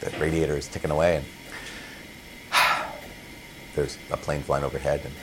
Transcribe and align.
the 0.00 0.10
radiator 0.18 0.56
is 0.56 0.66
ticking 0.66 0.90
away, 0.90 1.16
and 1.16 1.26
there's 3.74 3.98
a 4.10 4.16
plane 4.16 4.42
flying 4.42 4.64
overhead. 4.64 5.02
And 5.04 5.14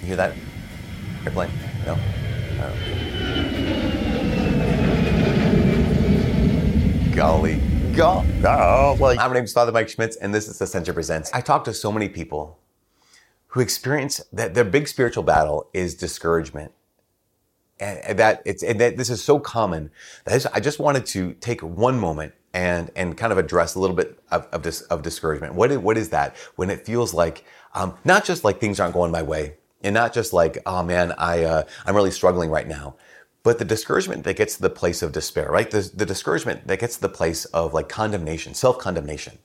you 0.00 0.06
hear 0.08 0.16
that 0.16 0.34
airplane? 1.24 1.50
No. 1.84 1.98
Golly, 7.14 7.60
go, 7.94 8.24
go. 8.40 8.96
Well, 8.98 9.14
my 9.16 9.32
name 9.32 9.44
is 9.44 9.52
Father 9.52 9.72
Mike 9.72 9.88
Schmitz, 9.88 10.16
and 10.16 10.34
this 10.34 10.48
is 10.48 10.60
Ascension 10.60 10.94
Presents. 10.94 11.30
I 11.34 11.40
talk 11.40 11.64
to 11.64 11.74
so 11.74 11.92
many 11.92 12.08
people 12.08 12.58
who 13.48 13.60
experience 13.60 14.22
that 14.32 14.54
their 14.54 14.64
big 14.64 14.88
spiritual 14.88 15.24
battle 15.24 15.68
is 15.72 15.94
discouragement 15.94 16.72
and 17.80 18.18
that 18.18 18.42
it's 18.44 18.62
and 18.62 18.80
that 18.80 18.96
this 18.96 19.10
is 19.10 19.22
so 19.22 19.38
common 19.38 19.90
that 20.24 20.46
I 20.52 20.60
just 20.60 20.78
wanted 20.78 21.06
to 21.06 21.34
take 21.34 21.60
one 21.60 21.98
moment 21.98 22.34
and 22.52 22.90
and 22.96 23.16
kind 23.16 23.32
of 23.32 23.38
address 23.38 23.74
a 23.74 23.80
little 23.80 23.96
bit 23.96 24.18
of 24.30 24.46
of, 24.52 24.66
of 24.90 25.02
discouragement. 25.02 25.54
What 25.54 25.70
is, 25.70 25.78
what 25.78 25.96
is 25.96 26.10
that 26.10 26.36
when 26.56 26.70
it 26.70 26.84
feels 26.84 27.14
like 27.14 27.44
um, 27.74 27.94
not 28.04 28.24
just 28.24 28.44
like 28.44 28.60
things 28.60 28.80
aren't 28.80 28.94
going 28.94 29.12
my 29.12 29.22
way, 29.22 29.54
and 29.82 29.94
not 29.94 30.12
just 30.12 30.32
like 30.32 30.58
oh 30.66 30.82
man 30.82 31.12
I 31.12 31.44
uh, 31.44 31.64
I'm 31.86 31.94
really 31.94 32.10
struggling 32.10 32.50
right 32.50 32.66
now, 32.66 32.96
but 33.42 33.58
the 33.58 33.64
discouragement 33.64 34.24
that 34.24 34.36
gets 34.36 34.56
to 34.56 34.62
the 34.62 34.70
place 34.70 35.02
of 35.02 35.12
despair, 35.12 35.50
right? 35.50 35.70
The, 35.70 35.90
the 35.94 36.06
discouragement 36.06 36.66
that 36.66 36.80
gets 36.80 36.96
to 36.96 37.00
the 37.00 37.08
place 37.08 37.44
of 37.46 37.74
like 37.74 37.88
condemnation, 37.88 38.54
self 38.54 38.78
condemnation. 38.78 39.38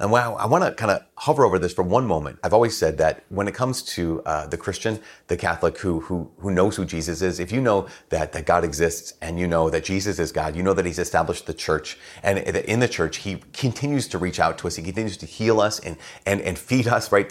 And 0.00 0.10
wow, 0.10 0.34
I 0.36 0.46
want 0.46 0.64
to 0.64 0.72
kind 0.72 0.90
of 0.90 1.02
hover 1.18 1.44
over 1.44 1.58
this 1.58 1.74
for 1.74 1.82
one 1.82 2.06
moment. 2.06 2.38
I've 2.42 2.54
always 2.54 2.74
said 2.74 2.96
that 2.98 3.22
when 3.28 3.46
it 3.46 3.54
comes 3.54 3.82
to 3.82 4.22
uh, 4.24 4.46
the 4.46 4.56
Christian, 4.56 4.98
the 5.26 5.36
Catholic 5.36 5.76
who, 5.76 6.00
who, 6.00 6.30
who 6.38 6.50
knows 6.50 6.74
who 6.74 6.86
Jesus 6.86 7.20
is, 7.20 7.38
if 7.38 7.52
you 7.52 7.60
know 7.60 7.86
that, 8.08 8.32
that 8.32 8.46
God 8.46 8.64
exists 8.64 9.12
and 9.20 9.38
you 9.38 9.46
know 9.46 9.68
that 9.68 9.84
Jesus 9.84 10.18
is 10.18 10.32
God, 10.32 10.56
you 10.56 10.62
know 10.62 10.72
that 10.72 10.86
he's 10.86 10.98
established 10.98 11.46
the 11.46 11.52
church 11.52 11.98
and 12.22 12.38
in 12.38 12.80
the 12.80 12.88
church, 12.88 13.18
he 13.18 13.42
continues 13.52 14.08
to 14.08 14.16
reach 14.16 14.40
out 14.40 14.56
to 14.58 14.68
us. 14.68 14.76
He 14.76 14.82
continues 14.82 15.18
to 15.18 15.26
heal 15.26 15.60
us 15.60 15.78
and, 15.80 15.98
and, 16.24 16.40
and 16.40 16.58
feed 16.58 16.88
us, 16.88 17.12
right? 17.12 17.30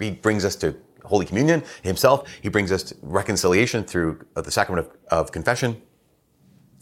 He 0.00 0.10
brings 0.12 0.46
us 0.46 0.56
to 0.56 0.76
Holy 1.04 1.26
Communion 1.26 1.62
himself. 1.82 2.26
He 2.40 2.48
brings 2.48 2.72
us 2.72 2.94
reconciliation 3.02 3.84
through 3.84 4.24
the 4.34 4.50
sacrament 4.50 4.86
of, 4.86 5.24
of 5.26 5.32
confession. 5.32 5.82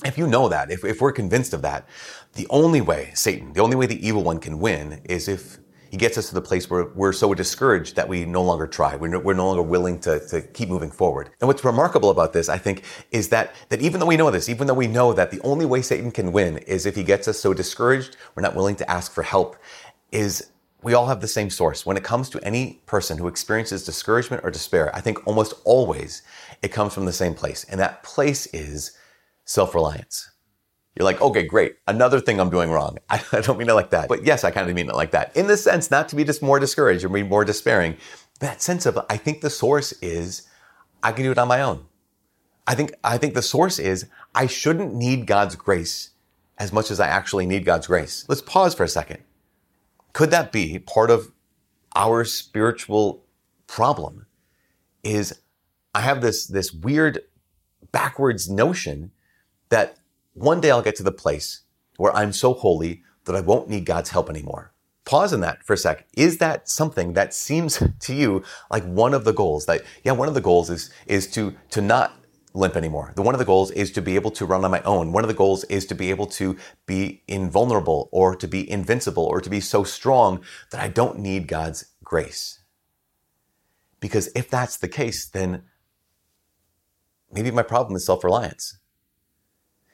If 0.05 0.19
you 0.19 0.27
know 0.27 0.49
that, 0.49 0.71
if, 0.71 0.85
if 0.85 1.01
we're 1.01 1.13
convinced 1.13 1.55
of 1.55 1.63
that, 1.63 1.89
the 2.35 2.47
only 2.51 2.81
way 2.81 3.13
Satan, 3.15 3.53
the 3.55 3.61
only 3.61 3.77
way 3.77 3.87
the 3.87 4.07
evil 4.07 4.23
one 4.23 4.39
can 4.39 4.59
win 4.59 5.01
is 5.05 5.27
if 5.27 5.59
he 5.91 5.97
gets 5.97 6.19
us 6.19 6.29
to 6.29 6.35
the 6.35 6.43
place 6.43 6.69
where 6.69 6.87
we're 6.95 7.13
so 7.13 7.33
discouraged 7.33 7.97
that 7.97 8.09
we 8.09 8.25
no 8.25 8.43
longer 8.43 8.67
try. 8.67 8.97
We're 8.97 9.09
no, 9.09 9.19
we're 9.21 9.35
no 9.35 9.47
longer 9.47 9.63
willing 9.63 9.99
to, 10.01 10.21
to 10.29 10.43
keep 10.43 10.69
moving 10.69 10.91
forward. 10.91 11.31
And 11.41 11.49
what's 11.49 11.65
remarkable 11.65 12.11
about 12.11 12.33
this, 12.33 12.49
I 12.49 12.59
think, 12.59 12.83
is 13.13 13.29
that, 13.31 13.55
that 13.69 13.81
even 13.81 14.01
though 14.01 14.07
we 14.07 14.17
know 14.17 14.31
this, 14.31 14.49
even 14.49 14.67
though 14.67 14.75
we 14.75 14.89
know 14.89 15.13
that 15.13 15.31
the 15.31 15.41
only 15.43 15.65
way 15.65 15.83
Satan 15.83 16.11
can 16.11 16.33
win 16.33 16.59
is 16.59 16.87
if 16.87 16.97
he 16.97 17.03
gets 17.03 17.29
us 17.29 17.39
so 17.39 17.55
discouraged, 17.55 18.17
we're 18.35 18.43
not 18.43 18.55
willing 18.55 18.77
to 18.77 18.91
ask 18.91 19.13
for 19.13 19.23
help, 19.23 19.57
is 20.13 20.51
we 20.83 20.95
all 20.95 21.07
have 21.07 21.21
the 21.21 21.29
same 21.29 21.51
source. 21.51 21.87
When 21.87 21.97
it 21.97 22.05
comes 22.05 22.29
to 22.31 22.45
any 22.45 22.83
person 22.87 23.17
who 23.17 23.29
experiences 23.29 23.85
discouragement 23.85 24.45
or 24.45 24.51
despair, 24.51 24.95
I 24.95 25.01
think 25.01 25.27
almost 25.27 25.55
always 25.65 26.23
it 26.63 26.69
comes 26.69 26.93
from 26.95 27.07
the 27.07 27.13
same 27.13 27.35
place. 27.35 27.65
And 27.65 27.81
that 27.81 28.03
place 28.03 28.47
is 28.49 28.99
self-reliance. 29.47 30.31
You're 30.97 31.05
like, 31.05 31.21
okay, 31.21 31.43
great. 31.43 31.77
Another 31.87 32.21
thing 32.21 32.41
I'm 32.41 32.51
doing 32.51 32.71
wrong. 32.71 32.99
I, 33.09 33.23
I 33.33 33.41
don't 33.41 33.59
mean 33.59 33.69
it 33.69 33.75
like 33.75 33.91
that. 33.91 34.09
But 34.09 34.25
yes, 34.25 34.45
I 34.45 34.51
kind 34.51 34.69
of 34.69 34.75
mean 34.75 34.89
it 34.89 34.95
like 34.95 35.13
that. 35.13 35.35
In 35.37 35.47
the 35.47 35.57
sense, 35.57 35.91
not 35.91 36.09
to 36.11 36.17
be 36.17 36.25
just 36.25 36.43
more 36.43 36.59
discouraged 36.59 37.05
or 37.05 37.09
be 37.09 37.23
more 37.23 37.45
despairing, 37.45 37.97
that 38.41 38.61
sense 38.61 38.87
of, 38.87 38.99
I 39.09 39.17
think 39.17 39.41
the 39.41 39.51
source 39.51 39.93
is, 40.03 40.49
I 41.03 41.13
can 41.13 41.25
do 41.25 41.33
it 41.33 41.39
on 41.39 41.49
my 41.49 41.63
own. 41.63 41.87
I 42.67 42.75
think, 42.75 42.93
I 43.05 43.19
think 43.19 43.35
the 43.35 43.43
source 43.43 43.79
is, 43.79 44.07
I 44.35 44.47
shouldn't 44.47 44.95
need 44.95 45.27
God's 45.27 45.55
grace 45.55 46.11
as 46.59 46.73
much 46.73 46.91
as 46.91 47.01
I 47.01 47.07
actually 47.07 47.47
need 47.47 47.65
God's 47.65 47.87
grace. 47.87 48.25
Let's 48.29 48.43
pause 48.43 48.75
for 48.75 48.85
a 48.85 48.89
second. 48.89 49.23
Could 50.13 50.31
that 50.31 50.51
be 50.51 50.79
part 50.79 51.11
of 51.11 51.33
our 51.95 52.25
spiritual 52.25 53.25
problem? 53.67 54.27
Is 55.05 55.41
I 55.95 56.01
have 56.01 56.23
this, 56.23 56.47
this 56.47 56.73
weird 56.73 57.21
backwards 57.93 58.51
notion 58.51 59.13
that 59.69 59.97
one 60.35 60.61
day 60.61 60.71
I'll 60.71 60.83
get 60.83 60.97
to 60.97 61.03
the 61.03 61.13
place 61.13 61.63
where 61.97 62.15
I'm 62.15 62.33
so 62.33 62.55
holy 62.55 63.03
that 63.25 63.35
I 63.35 63.41
won't 63.41 63.69
need 63.69 63.85
God's 63.87 64.11
help 64.11 64.29
anymore. 64.29 64.73
Pause 65.05 65.35
on 65.35 65.41
that 65.41 65.65
for 65.65 65.75
a 65.75 65.77
sec. 65.77 66.07
Is 66.17 66.39
that 66.39 66.69
something 66.69 67.13
that 67.13 67.33
seems 67.33 67.83
to 68.01 68.15
you 68.15 68.43
like 68.71 68.85
one 68.85 69.15
of 69.15 69.25
the 69.25 69.33
goals 69.33 69.67
that, 69.67 69.83
yeah, 70.05 70.13
one 70.13 70.29
of 70.29 70.35
the 70.35 70.41
goals 70.41 70.69
is, 70.69 70.91
is 71.07 71.27
to, 71.33 71.55
to 71.71 71.81
not 71.81 72.13
limp 72.57 72.77
anymore. 72.77 73.13
The 73.15 73.23
one 73.23 73.35
of 73.35 73.39
the 73.39 73.45
goals 73.45 73.71
is 73.71 73.93
to 73.93 74.03
be 74.03 74.15
able 74.15 74.31
to 74.33 74.47
run 74.47 74.65
on 74.65 74.71
my 74.71 74.81
own. 74.83 75.13
One 75.13 75.23
of 75.23 75.29
the 75.29 75.35
goals 75.35 75.65
is 75.65 75.87
to 75.87 75.95
be 75.95 76.11
able 76.11 76.27
to 76.29 76.57
be 76.87 77.23
invulnerable 77.29 78.09
or 78.11 78.35
to 78.35 78.49
be 78.49 78.69
invincible 78.69 79.25
or 79.25 79.41
to 79.41 79.51
be 79.51 79.61
so 79.61 79.85
strong 79.85 80.43
that 80.71 80.81
I 80.81 80.89
don't 80.89 81.19
need 81.19 81.47
God's 81.47 81.93
grace. 82.03 82.61
Because 84.01 84.29
if 84.35 84.51
that's 84.51 84.77
the 84.77 84.89
case, 84.89 85.27
then 85.27 85.63
maybe 87.31 87.51
my 87.51 87.63
problem 87.63 87.97
is 87.97 88.07
self-reliance. 88.07 88.79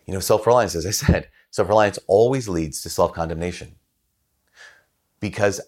You 0.06 0.14
know, 0.14 0.20
self 0.20 0.46
reliance, 0.46 0.74
as 0.74 0.86
I 0.86 0.90
said, 0.90 1.28
self 1.50 1.68
reliance 1.68 1.98
always 2.06 2.48
leads 2.48 2.82
to 2.82 2.90
self 2.90 3.12
condemnation 3.12 3.76
because 5.20 5.60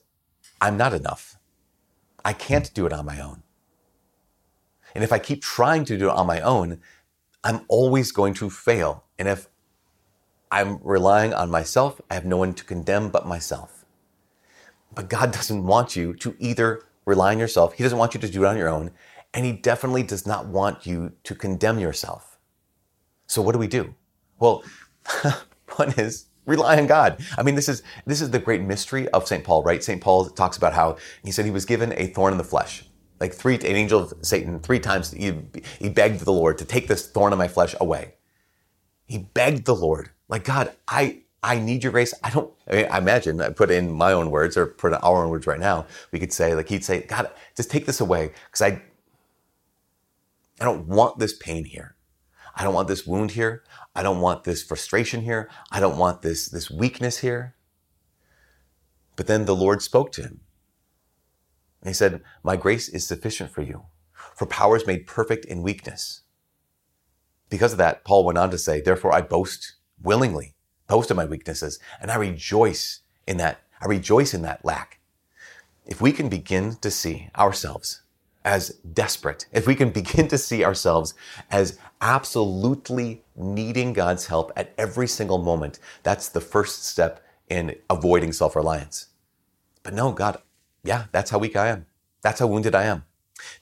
I'm 0.61 0.77
not 0.77 0.95
enough. 0.95 1.37
I 2.25 2.33
can't 2.33 2.73
do 2.75 2.87
it 2.87 2.93
on 2.93 3.05
my 3.07 3.21
own. 3.21 3.43
And 4.95 5.05
if 5.05 5.13
I 5.13 5.19
keep 5.19 5.43
trying 5.43 5.85
to 5.87 5.99
do 5.99 6.09
it 6.09 6.15
on 6.15 6.27
my 6.27 6.41
own, 6.41 6.81
I'm 7.43 7.63
always 7.69 8.13
going 8.13 8.35
to 8.35 8.49
fail. 8.49 9.05
And 9.19 9.29
if 9.29 9.49
I'm 10.51 10.79
relying 10.83 11.35
on 11.35 11.51
myself, 11.51 12.01
I 12.11 12.15
have 12.15 12.25
no 12.25 12.37
one 12.37 12.55
to 12.55 12.65
condemn 12.65 13.11
but 13.11 13.27
myself. 13.27 13.85
But 14.95 15.11
God 15.11 15.33
doesn't 15.33 15.67
want 15.67 15.97
you 15.97 16.15
to 16.15 16.37
either 16.39 16.83
rely 17.05 17.33
on 17.33 17.39
yourself, 17.39 17.75
He 17.75 17.83
doesn't 17.83 17.99
want 17.99 18.15
you 18.15 18.21
to 18.21 18.29
do 18.29 18.45
it 18.45 18.49
on 18.49 18.57
your 18.57 18.69
own, 18.69 18.93
and 19.35 19.45
He 19.45 19.53
definitely 19.53 20.05
does 20.05 20.27
not 20.27 20.47
want 20.47 20.87
you 20.87 21.13
to 21.25 21.35
condemn 21.35 21.79
yourself. 21.79 22.39
So 23.27 23.43
what 23.43 23.53
do 23.53 23.59
we 23.59 23.67
do? 23.67 23.95
Well, 24.39 24.65
one 25.77 25.93
is 25.99 26.27
rely 26.47 26.79
on 26.79 26.87
God. 26.87 27.23
I 27.39 27.43
mean, 27.43 27.55
this 27.55 27.69
is 27.69 27.83
this 28.07 28.21
is 28.21 28.31
the 28.31 28.39
great 28.39 28.63
mystery 28.63 29.09
of 29.09 29.27
St. 29.27 29.45
Paul, 29.45 29.63
right? 29.63 29.83
St. 29.83 30.01
Paul 30.01 30.27
talks 30.27 30.57
about 30.57 30.75
how 30.75 30.97
he 31.25 31.31
said 31.31 31.45
he 31.45 31.51
was 31.51 31.65
given 31.65 31.93
a 31.97 32.09
thorn 32.09 32.33
in 32.33 32.39
the 32.39 32.45
flesh. 32.45 32.85
Like 33.21 33.33
three, 33.33 33.55
an 33.55 33.65
angel 33.65 34.01
of 34.01 34.15
Satan, 34.23 34.61
three 34.61 34.81
times 34.81 35.13
he, 35.13 35.33
he 35.79 35.89
begged 35.89 36.21
the 36.21 36.33
Lord 36.33 36.59
to 36.59 36.65
take 36.65 36.89
this 36.89 37.07
thorn 37.07 37.33
in 37.33 37.39
my 37.39 37.49
flesh 37.49 37.75
away. 37.81 38.15
He 39.07 39.19
begged 39.19 39.67
the 39.67 39.75
Lord, 39.75 40.11
like, 40.29 40.45
God, 40.45 40.73
I, 40.89 41.21
I 41.43 41.59
need 41.59 41.83
your 41.83 41.93
grace. 41.93 42.15
I 42.23 42.31
don't, 42.31 42.53
I, 42.69 42.75
mean, 42.75 42.87
I 42.91 42.99
imagine, 42.99 43.41
I 43.41 43.51
put 43.51 43.71
in 43.71 43.93
my 43.93 44.13
own 44.13 44.31
words 44.31 44.57
or 44.57 44.67
put 44.67 44.89
in 44.89 44.95
our 44.95 45.25
own 45.25 45.31
words 45.31 45.47
right 45.47 45.61
now. 45.61 45.87
We 46.11 46.19
could 46.19 46.33
say, 46.33 46.55
like, 46.55 46.69
he'd 46.69 46.85
say, 46.85 47.03
God, 47.03 47.31
just 47.57 47.71
take 47.71 47.87
this 47.87 48.01
away 48.01 48.33
because 48.47 48.63
I, 48.63 48.83
I 50.61 50.65
don't 50.65 50.87
want 50.89 51.19
this 51.19 51.35
pain 51.35 51.65
here. 51.65 51.94
I 52.57 52.63
don't 52.63 52.75
want 52.75 52.89
this 52.89 53.07
wound 53.07 53.33
here. 53.33 53.65
I 53.95 54.03
don't 54.03 54.21
want 54.21 54.45
this 54.45 54.63
frustration 54.63 55.23
here. 55.23 55.51
I 55.71 55.81
don't 55.81 55.99
want 55.99 56.23
this, 56.23 56.47
this 56.47 56.71
weakness 56.71 57.19
here. 57.19 57.55
But 59.17 59.27
then 59.27 59.45
the 59.45 59.57
Lord 59.57 59.83
spoke 59.83 60.13
to 60.13 60.23
him. 60.23 60.41
And 61.81 61.89
he 61.89 61.95
said, 61.95 62.23
My 62.43 62.57
grace 62.57 62.89
is 62.89 63.07
sufficient 63.07 63.51
for 63.51 63.63
you, 63.63 63.85
for 64.13 64.47
power 64.47 64.77
is 64.77 64.87
made 64.87 65.07
perfect 65.07 65.45
in 65.45 65.63
weakness. 65.63 66.23
Because 67.51 67.73
of 67.73 67.79
that, 67.79 68.05
Paul 68.05 68.25
went 68.25 68.39
on 68.39 68.51
to 68.51 68.59
say, 68.59 68.81
Therefore 68.81 69.13
I 69.13 69.21
boast 69.21 69.75
willingly, 70.03 70.55
boast 70.89 71.11
of 71.11 71.17
my 71.17 71.25
weaknesses, 71.25 71.79
and 72.01 72.11
I 72.11 72.17
rejoice 72.17 73.01
in 73.27 73.37
that. 73.39 73.61
I 73.81 73.87
rejoice 73.87 74.33
in 74.33 74.43
that 74.43 74.65
lack. 74.65 75.01
If 75.85 76.01
we 76.01 76.13
can 76.13 76.29
begin 76.29 76.77
to 76.77 76.91
see 76.91 77.29
ourselves 77.37 78.01
as 78.45 78.71
desperate, 78.93 79.47
if 79.53 79.67
we 79.67 79.75
can 79.75 79.91
begin 80.01 80.29
to 80.29 80.39
see 80.39 80.65
ourselves 80.65 81.15
as 81.51 81.79
absolutely 82.01 83.25
needing 83.37 83.93
God's 83.93 84.27
help 84.27 84.53
at 84.57 84.73
every 84.79 85.09
single 85.09 85.39
moment, 85.39 85.79
that's 86.03 86.29
the 86.29 86.41
first 86.41 86.85
step 86.85 87.25
in 87.49 87.77
avoiding 87.91 88.33
self 88.33 88.57
reliance. 88.57 89.09
But 89.83 89.95
no, 89.95 90.13
God, 90.13 90.39
yeah, 90.83 91.05
that's 91.13 91.31
how 91.31 91.39
weak 91.39 91.57
I 91.57 91.69
am. 91.69 91.87
That's 92.23 92.41
how 92.41 92.47
wounded 92.47 92.75
I 92.75 92.85
am. 92.85 93.05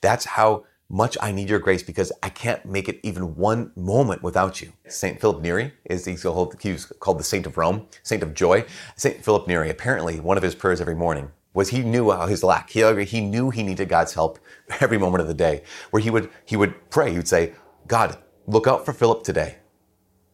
That's 0.00 0.24
how 0.24 0.64
much 0.88 1.16
I 1.22 1.32
need 1.32 1.48
your 1.48 1.58
grace 1.58 1.82
because 1.82 2.12
I 2.22 2.28
can't 2.28 2.66
make 2.66 2.88
it 2.88 3.00
even 3.02 3.34
one 3.34 3.72
moment 3.74 4.22
without 4.22 4.60
you. 4.60 4.72
St. 4.86 5.20
Philip 5.20 5.40
Neri 5.40 5.72
is 5.86 6.04
he's 6.04 6.22
called, 6.22 6.60
called 7.00 7.18
the 7.18 7.24
Saint 7.24 7.46
of 7.46 7.56
Rome, 7.56 7.86
Saint 8.02 8.22
of 8.22 8.34
Joy. 8.34 8.66
St. 8.96 9.24
Philip 9.24 9.48
Neri, 9.48 9.70
apparently 9.70 10.20
one 10.20 10.36
of 10.36 10.42
his 10.42 10.54
prayers 10.54 10.80
every 10.80 10.94
morning 10.94 11.30
was 11.54 11.68
he 11.68 11.82
knew 11.82 12.10
his 12.26 12.42
lack. 12.42 12.70
He, 12.70 13.04
he 13.04 13.20
knew 13.20 13.50
he 13.50 13.62
needed 13.62 13.88
God's 13.88 14.14
help 14.14 14.38
every 14.80 14.98
moment 14.98 15.22
of 15.22 15.28
the 15.28 15.34
day. 15.34 15.62
Where 15.90 16.02
he 16.02 16.10
would 16.10 16.30
he 16.44 16.56
would 16.56 16.90
pray. 16.90 17.10
He 17.10 17.16
would 17.16 17.28
say, 17.28 17.54
"God, 17.86 18.16
look 18.46 18.66
out 18.66 18.84
for 18.84 18.92
Philip 18.92 19.22
today, 19.22 19.58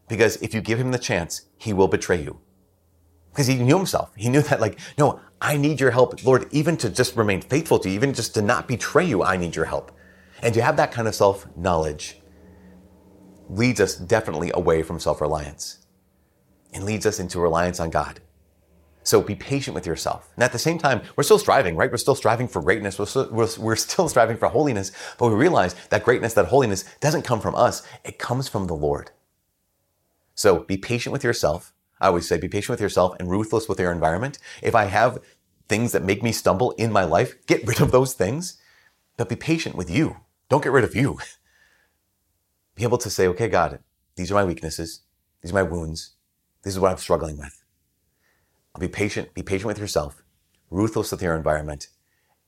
because 0.08 0.36
if 0.36 0.54
you 0.54 0.60
give 0.60 0.78
him 0.78 0.92
the 0.92 0.98
chance, 0.98 1.42
he 1.56 1.72
will 1.72 1.88
betray 1.88 2.22
you." 2.22 2.40
Because 3.30 3.46
he 3.46 3.56
knew 3.56 3.76
himself. 3.76 4.10
He 4.16 4.28
knew 4.28 4.42
that, 4.42 4.60
like, 4.60 4.80
no, 4.98 5.20
I 5.40 5.56
need 5.56 5.80
your 5.80 5.92
help, 5.92 6.24
Lord, 6.24 6.48
even 6.50 6.76
to 6.78 6.88
just 6.88 7.14
remain 7.14 7.40
faithful 7.40 7.78
to 7.80 7.88
you, 7.88 7.94
even 7.94 8.12
just 8.12 8.34
to 8.34 8.42
not 8.42 8.66
betray 8.66 9.04
you. 9.04 9.22
I 9.22 9.36
need 9.36 9.54
your 9.54 9.66
help, 9.66 9.92
and 10.42 10.52
to 10.54 10.62
have 10.62 10.76
that 10.76 10.92
kind 10.92 11.06
of 11.06 11.14
self 11.14 11.46
knowledge 11.56 12.20
leads 13.48 13.80
us 13.80 13.96
definitely 13.96 14.50
away 14.54 14.82
from 14.82 14.98
self 15.00 15.20
reliance, 15.20 15.86
and 16.72 16.84
leads 16.84 17.06
us 17.06 17.18
into 17.18 17.40
reliance 17.40 17.80
on 17.80 17.90
God. 17.90 18.20
So 19.08 19.22
be 19.22 19.34
patient 19.34 19.74
with 19.74 19.86
yourself. 19.86 20.28
And 20.34 20.44
at 20.44 20.52
the 20.52 20.58
same 20.58 20.76
time, 20.76 21.00
we're 21.16 21.22
still 21.22 21.38
striving, 21.38 21.76
right? 21.76 21.90
We're 21.90 21.96
still 21.96 22.14
striving 22.14 22.46
for 22.46 22.60
greatness. 22.60 22.98
We're 22.98 23.06
still, 23.06 23.26
we're, 23.30 23.48
we're 23.58 23.74
still 23.74 24.06
striving 24.06 24.36
for 24.36 24.48
holiness, 24.48 24.92
but 25.16 25.28
we 25.28 25.34
realize 25.34 25.74
that 25.88 26.04
greatness, 26.04 26.34
that 26.34 26.48
holiness 26.48 26.84
doesn't 27.00 27.22
come 27.22 27.40
from 27.40 27.54
us. 27.54 27.82
It 28.04 28.18
comes 28.18 28.48
from 28.48 28.66
the 28.66 28.74
Lord. 28.74 29.12
So 30.34 30.58
be 30.58 30.76
patient 30.76 31.14
with 31.14 31.24
yourself. 31.24 31.72
I 31.98 32.08
always 32.08 32.28
say 32.28 32.36
be 32.36 32.50
patient 32.50 32.68
with 32.68 32.82
yourself 32.82 33.16
and 33.18 33.30
ruthless 33.30 33.66
with 33.66 33.80
your 33.80 33.92
environment. 33.92 34.36
If 34.62 34.74
I 34.74 34.84
have 34.84 35.22
things 35.70 35.92
that 35.92 36.04
make 36.04 36.22
me 36.22 36.30
stumble 36.30 36.72
in 36.72 36.92
my 36.92 37.04
life, 37.04 37.34
get 37.46 37.66
rid 37.66 37.80
of 37.80 37.92
those 37.92 38.12
things, 38.12 38.60
but 39.16 39.30
be 39.30 39.36
patient 39.36 39.74
with 39.74 39.88
you. 39.88 40.18
Don't 40.50 40.62
get 40.62 40.72
rid 40.72 40.84
of 40.84 40.94
you. 40.94 41.18
Be 42.74 42.82
able 42.82 42.98
to 42.98 43.08
say, 43.08 43.26
okay, 43.28 43.48
God, 43.48 43.78
these 44.16 44.30
are 44.30 44.34
my 44.34 44.44
weaknesses. 44.44 45.00
These 45.40 45.52
are 45.52 45.54
my 45.54 45.62
wounds. 45.62 46.10
This 46.62 46.74
is 46.74 46.78
what 46.78 46.92
I'm 46.92 46.98
struggling 46.98 47.38
with. 47.38 47.57
Be 48.78 48.88
patient. 48.88 49.34
Be 49.34 49.42
patient 49.42 49.66
with 49.66 49.78
yourself. 49.78 50.22
Ruthless 50.70 51.10
with 51.10 51.22
your 51.22 51.36
environment. 51.36 51.88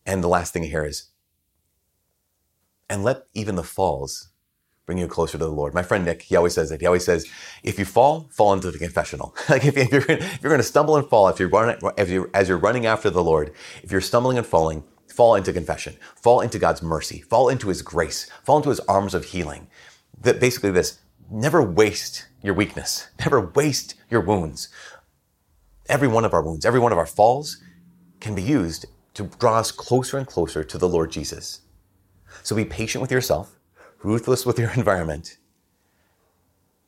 And 0.06 0.22
the 0.22 0.28
last 0.28 0.52
thing 0.52 0.64
here 0.64 0.84
is, 0.84 1.10
and 2.88 3.04
let 3.04 3.26
even 3.34 3.54
the 3.54 3.62
falls 3.62 4.30
bring 4.90 4.98
you 4.98 5.06
closer 5.06 5.38
to 5.38 5.44
the 5.44 5.50
Lord. 5.52 5.72
My 5.72 5.84
friend 5.84 6.04
Nick, 6.04 6.22
he 6.22 6.34
always 6.34 6.54
says 6.54 6.70
that. 6.70 6.80
He 6.80 6.86
always 6.86 7.04
says, 7.04 7.24
if 7.62 7.78
you 7.78 7.84
fall, 7.84 8.28
fall 8.32 8.52
into 8.52 8.72
the 8.72 8.78
confessional. 8.78 9.36
like 9.48 9.64
if, 9.64 9.76
you're, 9.76 10.02
if 10.08 10.42
you're 10.42 10.50
going 10.50 10.58
to 10.58 10.64
stumble 10.64 10.96
and 10.96 11.08
fall, 11.08 11.28
if 11.28 11.38
you're 11.38 11.48
running, 11.48 11.80
if 11.96 12.10
you're, 12.10 12.28
as 12.34 12.48
you're 12.48 12.58
running 12.58 12.86
after 12.86 13.08
the 13.08 13.22
Lord, 13.22 13.52
if 13.84 13.92
you're 13.92 14.00
stumbling 14.00 14.36
and 14.36 14.44
falling, 14.46 14.82
fall 15.06 15.36
into 15.36 15.52
confession, 15.52 15.96
fall 16.16 16.40
into 16.40 16.58
God's 16.58 16.82
mercy, 16.82 17.20
fall 17.20 17.48
into 17.48 17.68
His 17.68 17.82
grace, 17.82 18.28
fall 18.42 18.56
into 18.56 18.70
His 18.70 18.80
arms 18.80 19.14
of 19.14 19.26
healing. 19.26 19.68
That 20.20 20.40
basically 20.40 20.72
this, 20.72 20.98
never 21.30 21.62
waste 21.62 22.26
your 22.42 22.54
weakness, 22.54 23.08
never 23.20 23.40
waste 23.40 23.94
your 24.10 24.20
wounds. 24.22 24.68
Every 25.90 26.08
one 26.08 26.24
of 26.24 26.32
our 26.32 26.42
wounds, 26.42 26.64
every 26.64 26.80
one 26.80 26.92
of 26.92 26.98
our 26.98 27.04
falls 27.04 27.58
can 28.20 28.34
be 28.34 28.42
used 28.42 28.86
to 29.14 29.24
draw 29.24 29.58
us 29.58 29.72
closer 29.72 30.16
and 30.16 30.26
closer 30.26 30.64
to 30.64 30.78
the 30.78 30.88
Lord 30.88 31.10
Jesus. 31.10 31.62
So 32.42 32.56
be 32.56 32.64
patient 32.64 33.02
with 33.02 33.12
yourself 33.12 33.56
ruthless 34.02 34.46
with 34.46 34.58
your 34.58 34.70
environment, 34.76 35.38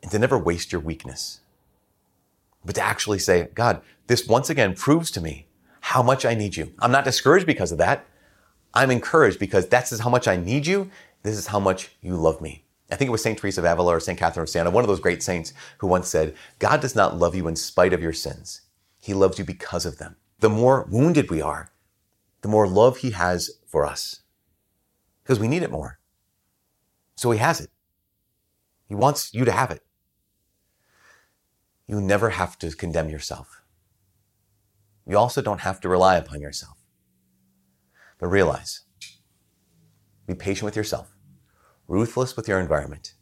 and 0.03 0.11
to 0.11 0.19
never 0.19 0.39
waste 0.39 0.73
your 0.73 0.81
weakness. 0.81 1.41
But 2.65 2.77
to 2.77 2.81
actually 2.81 3.19
say, 3.19 3.49
God, 3.55 3.83
this 4.07 4.27
once 4.27 4.51
again 4.51 4.75
proves 4.75 5.11
to 5.13 5.21
me 5.21 5.47
how 5.81 6.03
much 6.03 6.25
I 6.25 6.35
need 6.35 6.57
you. 6.57 6.73
I'm 6.79 6.93
not 6.93 7.05
discouraged 7.05 7.47
because 7.47 7.73
of 7.73 7.79
that. 7.79 8.07
I'm 8.73 8.91
encouraged 8.91 9.39
because 9.39 9.69
that's 9.69 9.99
how 9.99 10.09
much 10.09 10.27
I 10.29 10.37
need 10.37 10.67
you. 10.67 10.91
This 11.23 11.37
is 11.37 11.49
how 11.49 11.61
much 11.61 11.91
you 12.01 12.17
love 12.17 12.41
me. 12.41 12.65
I 12.91 12.97
think 12.97 13.09
it 13.09 13.13
was 13.13 13.23
St. 13.23 13.39
Teresa 13.39 13.61
of 13.61 13.65
Avila 13.65 13.97
or 13.97 14.01
St. 14.01 14.19
Catherine 14.19 14.43
of 14.43 14.49
Siena, 14.49 14.71
one 14.71 14.85
of 14.85 14.89
those 14.89 15.01
great 15.01 15.23
saints 15.23 15.53
who 15.79 15.87
once 15.87 16.09
said, 16.09 16.35
God 16.59 16.81
does 16.81 16.95
not 16.95 17.19
love 17.19 17.35
you 17.35 17.49
in 17.49 17.57
spite 17.57 17.93
of 17.93 18.03
your 18.03 18.13
sins. 18.13 18.63
He 19.03 19.15
loves 19.15 19.37
you 19.37 19.45
because 19.45 19.85
of 19.85 19.99
them. 19.99 20.15
The 20.39 20.49
more 20.49 20.87
wounded 20.89 21.29
we 21.29 21.43
are, 21.43 21.73
the 22.43 22.49
more 22.49 22.69
love 22.69 22.99
he 22.99 23.11
has 23.11 23.51
for 23.67 23.85
us. 23.85 24.21
Because 25.23 25.41
we 25.41 25.49
need 25.49 25.65
it 25.65 25.73
more. 25.73 25.99
So 27.17 27.33
he 27.33 27.39
has 27.39 27.61
it. 27.61 27.71
He 28.87 28.95
wants 28.95 29.35
you 29.35 29.45
to 29.45 29.51
have 29.51 29.73
it. 29.73 29.83
You 31.89 32.01
never 32.01 32.31
have 32.31 32.57
to 32.61 32.71
condemn 32.71 33.11
yourself. 33.11 33.63
You 35.05 35.19
also 35.19 35.43
don't 35.43 35.63
have 35.63 35.81
to 35.81 35.89
rely 35.89 36.17
upon 36.17 36.41
yourself. 36.41 36.79
But 38.19 38.29
realize, 38.29 38.83
be 40.29 40.35
patient 40.35 40.65
with 40.65 40.77
yourself, 40.77 41.17
ruthless 41.89 42.37
with 42.37 42.47
your 42.47 42.61
environment, 42.61 43.15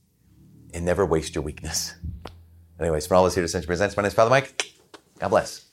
and 0.74 0.84
never 0.84 1.06
waste 1.06 1.34
your 1.34 1.42
weakness. 1.42 1.94
Anyways, 2.78 3.06
from 3.06 3.16
all 3.16 3.24
of 3.24 3.28
us 3.28 3.34
here 3.34 3.42
to 3.42 3.46
Ascension 3.46 3.66
Presents, 3.66 3.96
my 3.96 4.02
name 4.02 4.08
is 4.08 4.14
Father 4.14 4.28
Mike. 4.28 4.72
God 5.18 5.28
bless. 5.28 5.69